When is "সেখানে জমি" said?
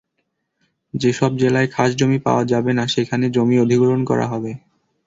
2.87-3.55